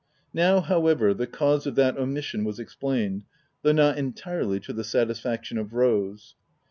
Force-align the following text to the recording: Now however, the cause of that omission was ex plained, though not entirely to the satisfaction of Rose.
Now 0.33 0.61
however, 0.61 1.13
the 1.13 1.27
cause 1.27 1.67
of 1.67 1.75
that 1.75 1.95
omission 1.95 2.43
was 2.43 2.59
ex 2.59 2.73
plained, 2.73 3.21
though 3.61 3.71
not 3.71 3.99
entirely 3.99 4.59
to 4.61 4.73
the 4.73 4.83
satisfaction 4.83 5.59
of 5.59 5.73
Rose. 5.75 6.33